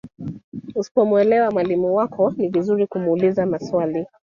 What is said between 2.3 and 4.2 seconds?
ni vizuri kumuuliza maswali.